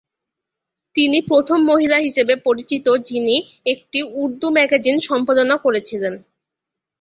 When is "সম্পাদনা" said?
5.09-5.55